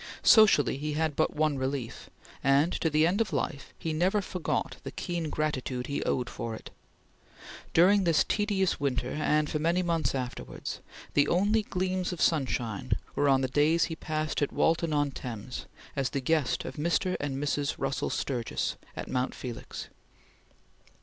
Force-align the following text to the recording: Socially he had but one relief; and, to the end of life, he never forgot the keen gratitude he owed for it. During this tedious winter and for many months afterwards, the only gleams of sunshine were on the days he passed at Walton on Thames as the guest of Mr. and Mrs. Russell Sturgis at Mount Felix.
Socially 0.23 0.77
he 0.77 0.93
had 0.93 1.15
but 1.15 1.35
one 1.35 1.59
relief; 1.59 2.09
and, 2.43 2.73
to 2.73 2.89
the 2.89 3.05
end 3.05 3.21
of 3.21 3.31
life, 3.31 3.71
he 3.77 3.93
never 3.93 4.19
forgot 4.19 4.77
the 4.83 4.89
keen 4.89 5.29
gratitude 5.29 5.85
he 5.85 6.01
owed 6.05 6.27
for 6.27 6.55
it. 6.55 6.71
During 7.75 8.03
this 8.03 8.23
tedious 8.23 8.79
winter 8.79 9.11
and 9.11 9.47
for 9.47 9.59
many 9.59 9.83
months 9.83 10.15
afterwards, 10.15 10.79
the 11.13 11.27
only 11.27 11.61
gleams 11.61 12.11
of 12.11 12.19
sunshine 12.19 12.93
were 13.13 13.29
on 13.29 13.41
the 13.41 13.47
days 13.47 13.83
he 13.83 13.95
passed 13.95 14.41
at 14.41 14.51
Walton 14.51 14.91
on 14.91 15.11
Thames 15.11 15.67
as 15.95 16.09
the 16.09 16.19
guest 16.19 16.65
of 16.65 16.77
Mr. 16.77 17.15
and 17.19 17.37
Mrs. 17.37 17.75
Russell 17.77 18.09
Sturgis 18.09 18.77
at 18.95 19.07
Mount 19.07 19.35
Felix. 19.35 19.89